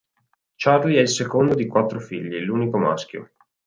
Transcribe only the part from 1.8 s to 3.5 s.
figli, l'unico maschio.